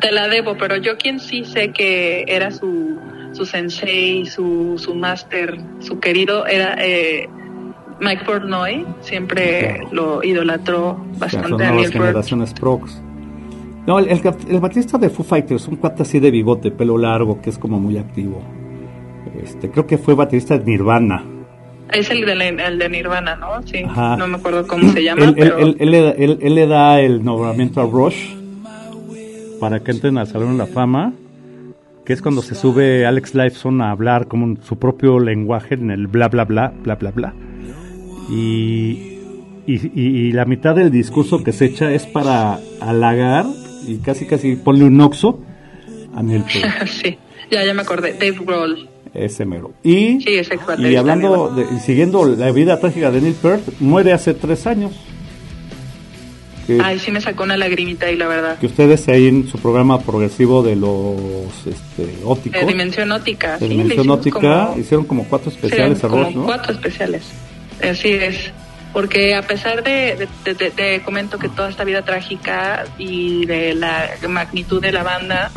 [0.00, 2.96] Te la debo, pero yo quien sí sé que era su,
[3.32, 7.28] su sensei, su, su máster, su querido, era eh,
[8.00, 8.86] Mike Portnoy.
[9.00, 9.88] Siempre Claro.
[9.92, 11.92] lo idolatró O sea, bastante son Neil Peart.
[11.92, 13.00] generaciones prox.
[13.86, 14.20] No, el, el,
[14.50, 17.80] el baterista de Foo Fighters, un cuate así de bigote, pelo largo, que es como
[17.80, 18.42] muy activo.
[19.42, 21.24] Este, creo que fue baterista de Nirvana.
[21.92, 23.62] Es el de, el de Nirvana, ¿no?
[23.66, 24.16] Sí, Ajá.
[24.16, 25.58] no me acuerdo cómo se llama, Él, pero...
[25.58, 28.34] él- él- él le da el nombramiento a Rush
[29.60, 31.12] para que entren al Salón de la Fama,
[32.04, 35.90] que es cuando se sube Alex Lifeson a hablar como en su propio lenguaje en
[35.90, 37.34] el bla bla bla bla bla bla.
[38.30, 39.18] Y,
[39.66, 43.46] y, y- la mitad del discurso que se echa es para halagar
[43.86, 45.40] y casi casi ponle un oxo
[46.14, 46.44] a Neil
[46.86, 47.18] sí,
[47.50, 48.12] ya, ya me acordé.
[48.14, 48.88] Dave Grohl.
[49.12, 49.72] Ese mero.
[49.82, 54.12] Y, Sí, es exbaterista, y hablando, de, siguiendo la vida trágica de Neil Peart, muere
[54.12, 54.92] hace tres años.
[56.76, 58.58] Que, Ay, sí me sacó una lagrimita ahí, la verdad.
[58.58, 61.16] que ustedes ahí en su programa progresivo de los
[61.66, 63.54] este, óticos, De Dimensión Óptica.
[63.58, 66.46] de sí, Dimensión Óptica, como- hicieron como cuatro especiales Serían Ross, como ¿no?
[66.46, 67.24] cuatro especiales.
[67.82, 68.52] Así es.
[68.92, 73.74] Porque a pesar de, de, de- de- comento que toda esta vida trágica y de
[73.74, 75.50] la magnitud de la banda,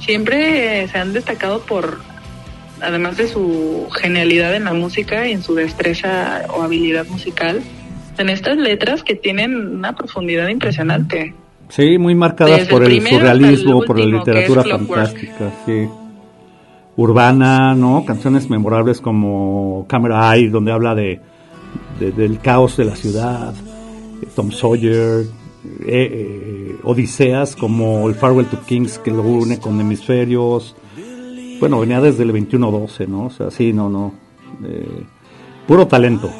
[0.00, 2.00] siempre se han destacado por,
[2.80, 7.62] además de su genialidad en la música y en su destreza o habilidad musical,
[8.18, 11.34] en estas letras que tienen una profundidad impresionante.
[11.68, 15.88] Sí, muy marcadas Desde por el surrealismo, por la literatura fantástica, sí.
[16.96, 18.04] Urbana, ¿no?
[18.04, 21.20] Canciones memorables como Camera Eye, donde habla de,
[21.98, 23.54] de- del caos de la ciudad,
[24.22, 29.80] eh, Tom Sawyer, eh, eh, Odiseas como el Farewell to Kings que lo une con
[29.80, 30.76] Hemisferios.
[31.58, 33.26] Bueno, venía desde el 21-12, ¿no?
[33.26, 34.12] O sea, sí, no, no.
[34.66, 34.84] eh,
[35.66, 36.30] puro talento.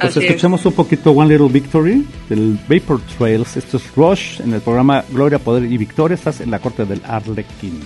[0.00, 0.30] Pues Así es.
[0.30, 3.56] escuchamos un poquito One Little Victory del Vapor Trails.
[3.56, 6.14] Esto es Rush en el programa Gloria, Poder y Victoria.
[6.14, 7.80] Estás en la corte del Arlequín.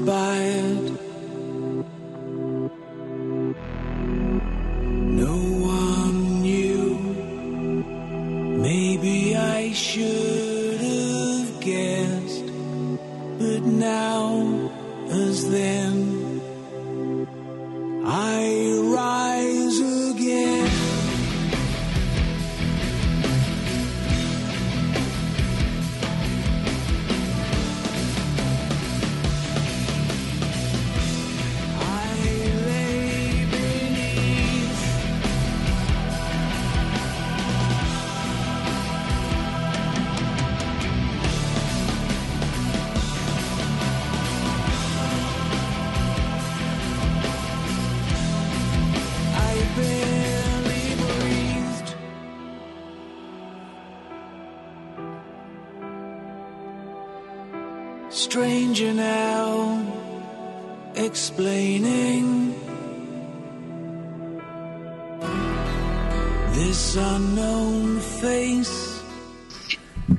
[0.00, 0.55] by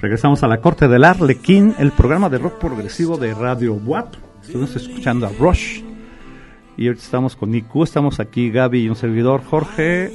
[0.07, 4.15] Regresamos a la corte del Arlequín, el programa de rock progresivo de Radio WAP.
[4.41, 5.81] Estuvimos escuchando a Rush.
[6.77, 10.13] Y ahorita estamos con Niku, estamos aquí Gaby y un servidor Jorge,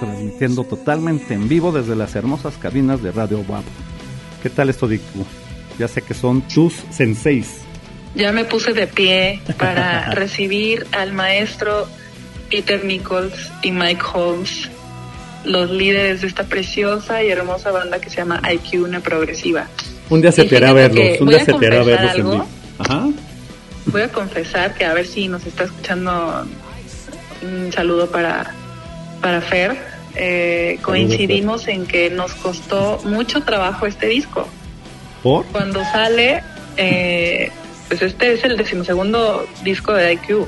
[0.00, 3.62] transmitiendo totalmente en vivo desde las hermosas cabinas de Radio WAP.
[4.42, 5.24] ¿Qué tal esto, Niku?
[5.78, 7.60] Ya sé que son tus senseis.
[8.16, 11.86] Ya me puse de pie para recibir al maestro
[12.50, 14.68] Peter Nichols y Mike Holmes,
[15.44, 19.66] los líderes de esta preciosa y hermosa banda que se llama IQ Una Progresiva.
[20.08, 22.46] Un día se te hará verlos, un día se te hará verlos en vivo.
[22.78, 23.08] Ajá.
[23.86, 26.44] Voy a confesar que a ver si nos está escuchando
[27.42, 28.54] un saludo para,
[29.20, 29.76] para Fer.
[30.16, 34.48] Eh, coincidimos en que nos costó mucho trabajo este disco.
[35.22, 35.44] ¿Por?
[35.46, 36.42] Cuando sale,
[36.76, 37.50] eh,
[37.88, 40.46] pues este es el decimosegundo disco de IQ.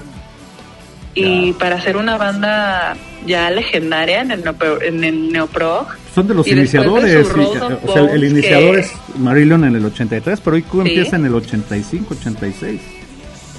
[1.14, 2.96] Y para ser una banda
[3.26, 7.26] ya legendaria en el, neopro, en el neoprog, Son de los Y de iniciadores.
[7.26, 7.44] su y-
[7.88, 10.78] o sea, el iniciador que- es Marillion en el 83, pero IQ Sí.
[10.80, 12.80] empieza en el 85, 86.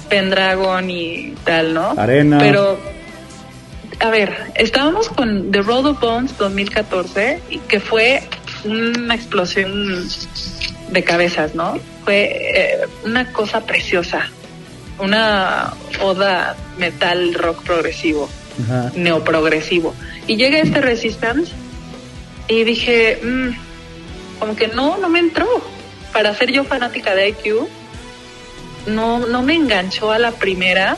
[0.08, 1.94] Pendragon y tal, ¿no?
[1.96, 2.38] Arena.
[2.38, 2.78] Pero,
[4.00, 8.22] a ver, estábamos con The Road of Bones 2014, y que fue
[8.64, 10.06] una explosión
[10.90, 11.78] de cabezas, ¿no?
[12.04, 14.28] Fue eh, una cosa preciosa,
[14.98, 18.28] una oda metal rock progresivo,
[18.64, 18.92] Ajá.
[18.94, 19.94] neoprogresivo.
[20.26, 21.52] Y llega este Resistance
[22.48, 23.48] y dije, mm,
[24.38, 25.46] como que no, no me entró.
[26.12, 27.68] Para ser yo fanática de IQ,
[28.86, 30.96] no, no me enganchó a la primera.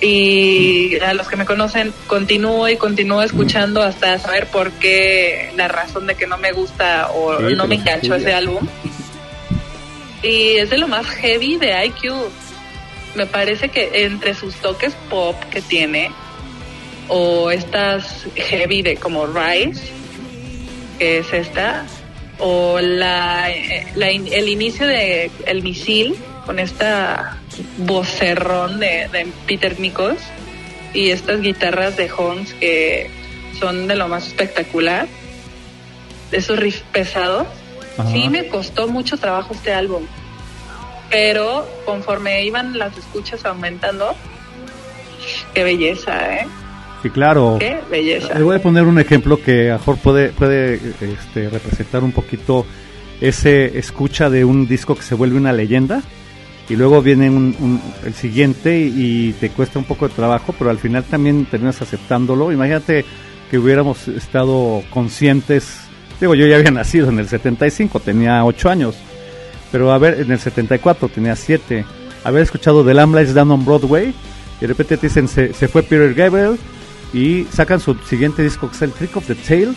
[0.00, 5.68] Y a los que me conocen, continúo y continúo escuchando hasta saber por qué la
[5.68, 8.66] razón de que no me gusta o Sí, no me enganchó ese álbum.
[10.24, 12.12] Y es de lo más heavy de IQ.
[13.14, 16.10] Me parece que entre sus toques pop que tiene,
[17.08, 19.82] o estas heavy de como Rise,
[20.98, 21.86] que es esta,
[22.38, 27.38] o la, eh, la el inicio de El Misil, con esta
[27.78, 30.22] vocerrón de, de Peter Nichols,
[30.94, 33.10] y estas guitarras de Holmes que
[33.58, 35.06] son de lo más espectacular,
[36.30, 37.46] esos riffs pesados.
[37.98, 38.10] Ajá.
[38.10, 40.06] Sí me costó mucho trabajo este álbum,
[41.12, 44.16] pero conforme iban las escuchas aumentando,
[45.54, 46.46] qué belleza, ¿eh?
[47.02, 47.56] Sí, claro.
[47.60, 48.34] Qué belleza.
[48.34, 52.64] Le voy a poner un ejemplo que a mejor puede, puede este, representar un poquito
[53.20, 56.00] ese escucha de un disco que se vuelve una leyenda
[56.68, 60.54] y luego viene un- un- el siguiente y, y te cuesta un poco de trabajo,
[60.58, 62.50] pero al final también terminas aceptándolo.
[62.52, 63.04] Imagínate
[63.50, 65.80] que hubiéramos estado conscientes,
[66.20, 68.96] digo, yo ya había nacido en el 75, tenía 8 años,
[69.72, 71.84] pero a ver, en el 74 tenía 7,
[72.22, 74.14] haber escuchado The Lamb Lies Down on Broadway
[74.58, 76.58] y de repente te dicen se, se fue Peter Gabriel
[77.12, 79.74] y sacan su siguiente disco que es el Trick of the Tail.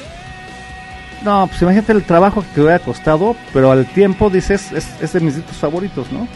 [1.23, 5.13] No, pues imagínate el trabajo que te hubiera costado, pero al tiempo dices, es, es
[5.13, 6.27] de mis discos favoritos, ¿no?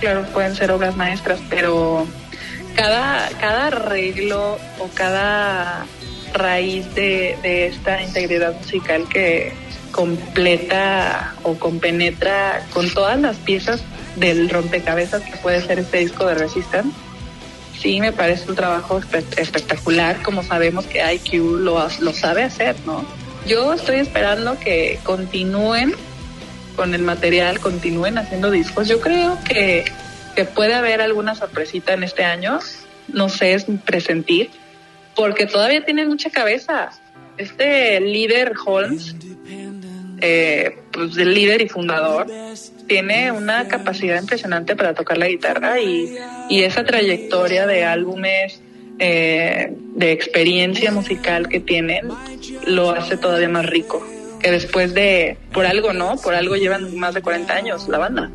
[0.00, 2.06] Claro, pueden ser obras maestras, pero
[2.74, 5.84] cada, cada arreglo o cada
[6.32, 9.52] raíz de, de esta integridad musical que
[9.96, 13.82] completa o compenetra con todas las piezas
[14.16, 16.90] del rompecabezas que puede ser este disco de Resistance,
[17.80, 22.76] sí me parece un trabajo espe- espectacular, como sabemos que IQ lo, lo sabe hacer,
[22.86, 23.04] ¿no?
[23.46, 25.94] Yo estoy esperando que continúen
[26.76, 28.88] con el material, continúen haciendo discos.
[28.88, 29.84] Yo creo que,
[30.34, 32.58] que puede haber alguna sorpresita en este año,
[33.08, 34.50] no sé, es presentir,
[35.14, 36.90] porque todavía tienen mucha cabeza.
[37.38, 39.14] Este líder Holmes,
[40.20, 42.26] eh, pues el líder y fundador,
[42.86, 46.16] tiene una capacidad impresionante para tocar la guitarra y,
[46.48, 48.62] y esa trayectoria de álbumes,
[48.98, 52.08] eh, de experiencia musical que tienen,
[52.66, 54.06] lo hace todavía más rico.
[54.40, 56.16] Que después de, por algo, ¿no?
[56.16, 58.30] Por algo llevan más de 40 años la banda.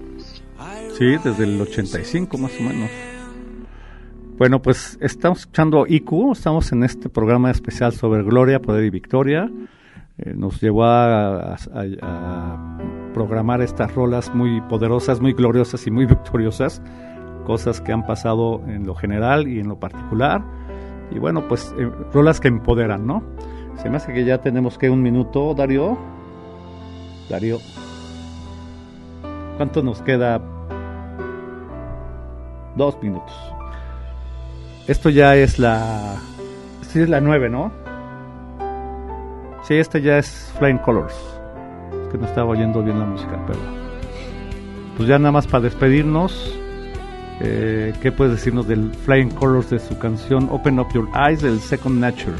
[0.97, 2.89] Sí, desde el 85 más o menos.
[4.37, 9.49] Bueno, pues estamos escuchando IQ, estamos en este programa especial sobre Gloria, Poder y Victoria.
[10.21, 11.57] Eh, nos llevó a,
[13.13, 16.81] programar estas rolas muy poderosas, muy gloriosas y muy victoriosas,
[17.45, 20.43] cosas que han pasado en lo general y en lo particular.
[21.11, 23.23] Y bueno, pues eh, rolas que empoderan, ¿no?
[23.81, 25.97] Se me hace que ya tenemos que un minuto, Darío.
[27.29, 27.57] Darío.
[29.57, 30.41] ¿Cuánto nos queda?
[32.75, 33.33] Dos minutos.
[34.87, 36.15] Esto ya es la.
[36.81, 37.80] Esta es la 9, ¿no?
[39.71, 41.13] Sí, esta ya es Flying Colors.
[42.03, 43.57] Es que no estaba oyendo bien la música, pero.
[44.97, 46.59] pues ya nada más para despedirnos,
[47.39, 51.61] eh, ¿qué puedes decirnos del Flying Colors de su canción Open Up Your Eyes del
[51.61, 52.35] Second Nature?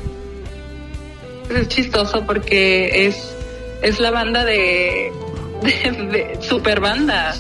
[1.56, 3.34] Es chistoso porque es,
[3.82, 5.10] es la banda de,
[5.62, 7.34] de, de super banda.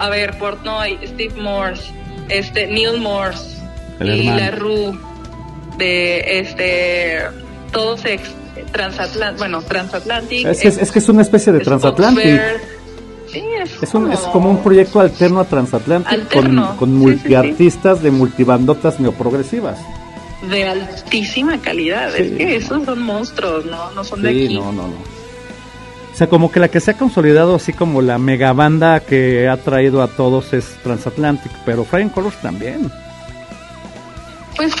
[0.00, 1.92] A ver, Portnoy, Steve Morse,
[2.30, 3.62] este, Neil Morse
[4.00, 4.40] El y hermano.
[4.40, 4.98] la Rue
[5.78, 7.20] de este
[7.70, 8.34] todos ex
[8.72, 10.46] transatlantic, bueno, transatlantic.
[10.46, 12.40] Es que es, es que es una especie de transatlantic.
[13.32, 16.94] Sí, es, Es, un, es como un proyecto alterno a Transatlantic Alterno, con, con sí,
[16.96, 19.78] sí, multiartistas de multibandotas neoprogresivas.
[20.50, 22.10] de altísima calidad.
[22.16, 23.92] Sí, es que esos son monstruos, ¿no?
[23.92, 24.54] No son de Sí, aquí.
[24.54, 25.20] no, no, no.
[26.12, 29.56] O sea, como que la que se ha consolidado así como la megabanda que ha
[29.58, 32.90] traído a todos es Transatlantic, pero Flying Colors también.
[34.56, 34.72] Pues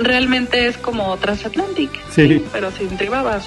[0.00, 2.44] realmente es como Transatlantic, Sí.
[2.52, 3.44] pero sin tribabas.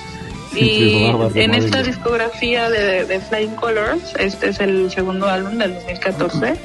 [0.53, 5.57] Sin y tribabas en esta discografía de, de Flying Colors, este es el segundo álbum
[5.57, 6.55] del 2014,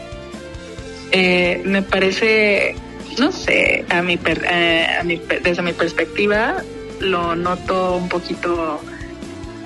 [1.13, 2.77] eh, me parece,
[3.19, 6.63] no sé, a mi per- eh, a mi desde mi perspectiva,
[7.01, 8.81] lo noto un poquito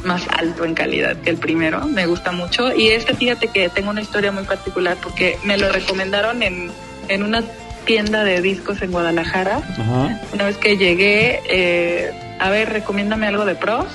[0.05, 2.75] más alto en calidad que el primero, me gusta mucho.
[2.75, 6.71] Y este, fíjate que tengo una historia muy particular porque me lo recomendaron en,
[7.09, 7.43] en una
[7.85, 9.57] tienda de discos en Guadalajara.
[9.59, 10.21] Ajá.
[10.33, 12.11] Una vez que llegué, eh,
[12.41, 13.87] a ver, recomiéndame algo de pros.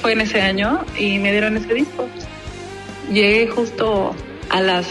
[0.00, 2.06] Fue en ese año y me dieron ese disco.
[3.12, 4.14] Llegué justo
[4.48, 4.86] a las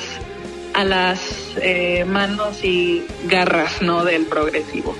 [0.73, 1.19] a las
[1.61, 4.95] eh, manos y garras no del progresivo.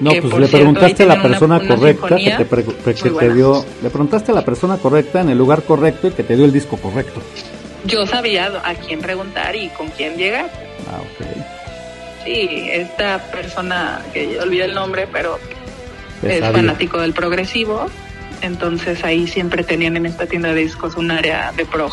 [0.00, 2.64] No, Que, pues le cierto, preguntaste a la una- persona una correcta que te, pre-
[2.64, 6.22] que te dio, le preguntaste a la persona correcta en el lugar correcto y que
[6.24, 7.20] te dio el disco correcto.
[7.84, 10.50] Yo sabía a quién preguntar y con quién llegar.
[10.90, 11.26] Ah, ok.
[12.24, 15.38] Sí, esta persona, que olvidé el nombre, pero
[16.22, 17.86] es fanático del progresivo.
[18.42, 21.92] Entonces ahí siempre tenían en esta tienda de discos un área de prog.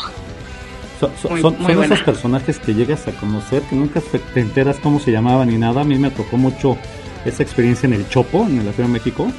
[1.00, 4.20] So- so- Muy- son muy son esos personajes que llegas a conocer, que nunca te
[4.20, 5.82] te enteras cómo se llamaban ni nada.
[5.82, 6.78] A mí me tocó mucho
[7.26, 9.32] esa experiencia en el Chopo, en la Ciudad de México.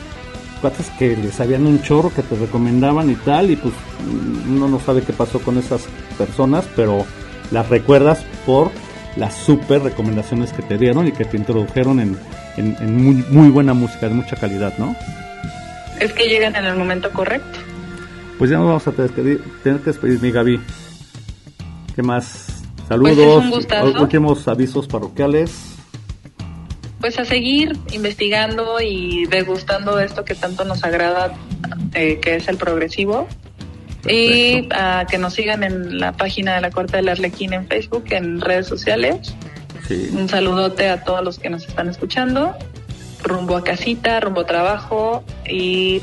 [0.60, 3.74] Cuates que les sabían un chorro, que te recomendaban y tal, y pues
[4.06, 5.82] mm, uno no sabe qué pasó con esas
[6.16, 7.04] personas, pero
[7.50, 8.70] las recuerdas por
[9.16, 12.18] las super recomendaciones que te dieron y que te introdujeron en,
[12.56, 14.94] en- en muy, muy buena música, de mucha calidad, ¿no?
[16.00, 17.58] Es que llegan en el momento correcto.
[18.38, 20.60] Pues ya nos vamos a despedir, tener que despedir, mi Gaby.
[21.94, 22.46] ¿Qué más?
[22.76, 23.44] Pues Saludos,
[24.00, 25.52] últimos avisos parroquiales.
[27.00, 31.32] Pues a seguir investigando y degustando esto que tanto nos agrada,
[31.94, 33.28] eh, que es el progresivo.
[34.08, 38.04] Y a que nos sigan en la página de la Corte del Arlequín en Facebook,
[38.10, 39.34] en redes sociales.
[39.86, 40.10] Sí.
[40.12, 42.56] Un saludote a todos los que nos están escuchando.
[43.22, 45.24] Rumbo a casita, rumbo a trabajo.
[45.48, 46.02] Y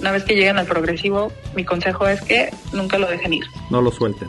[0.00, 3.44] una vez que lleguen al progresivo, mi consejo es que nunca lo dejen ir.
[3.70, 4.28] No lo suelten.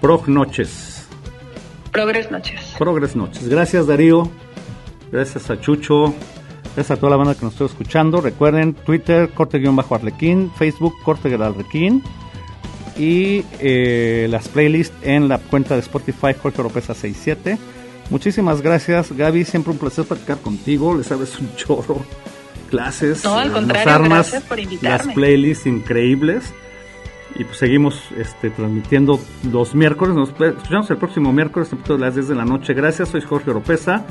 [0.00, 1.06] Prog Noches.
[1.92, 2.60] Progres noches.
[2.78, 3.48] Progres Noches.
[3.48, 4.30] Gracias, Darío.
[5.10, 6.14] Gracias a Chucho.
[6.74, 8.20] Gracias a toda la banda que nos está escuchando.
[8.20, 12.02] Recuerden, Twitter, corte-arlequín, Facebook, corte arlequín.
[12.96, 17.58] Y eh, las playlists en la cuenta de Spotify, Jorge Oropesa 67.
[18.10, 19.44] Muchísimas gracias, Gaby.
[19.44, 20.96] Siempre un placer platicar contigo.
[20.96, 22.04] Les sabes un chorro.
[22.70, 23.24] Clases.
[23.24, 24.58] No, al eh, armas por.
[24.82, 26.52] Las playlists increíbles.
[27.36, 29.20] Y pues seguimos este, transmitiendo
[29.52, 30.14] los miércoles.
[30.16, 32.74] Nos escuchamos el próximo miércoles a las 10 de la noche.
[32.74, 34.04] Gracias, soy Jorge Oropesa.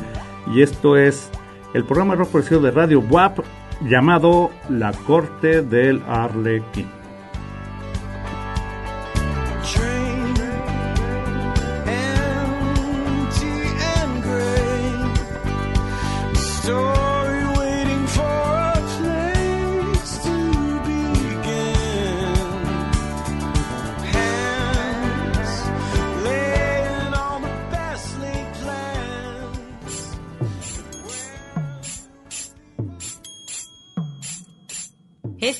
[0.53, 1.29] Y esto es
[1.73, 3.39] el programa rock progresivo de Radio WAP
[3.81, 6.96] llamado La Corte del Arlequín.